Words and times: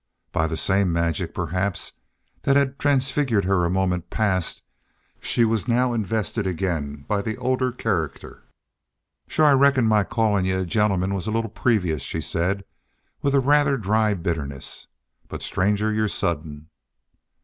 By 0.31 0.47
the 0.47 0.57
same 0.57 0.91
magic, 0.91 1.31
perhaps, 1.31 1.91
that 2.41 2.55
had 2.55 2.79
transfigured 2.79 3.45
her 3.45 3.65
a 3.65 3.69
moment 3.69 4.09
past, 4.09 4.63
she 5.19 5.45
was 5.45 5.67
now 5.67 5.93
invested 5.93 6.47
again 6.47 7.05
by 7.07 7.21
the 7.21 7.37
older 7.37 7.71
character. 7.71 8.45
"Shore 9.27 9.45
I 9.45 9.51
reckon 9.51 9.85
my 9.85 10.03
callin' 10.03 10.43
y'u 10.45 10.61
a 10.61 10.65
gentleman 10.65 11.13
was 11.13 11.27
a 11.27 11.31
little 11.31 11.51
previous," 11.51 12.01
she 12.01 12.19
said, 12.19 12.65
with 13.21 13.35
a 13.35 13.39
rather 13.39 13.77
dry 13.77 14.15
bitterness. 14.15 14.87
"But, 15.27 15.43
stranger, 15.43 15.93
yu're 15.93 16.07
sudden." 16.07 16.69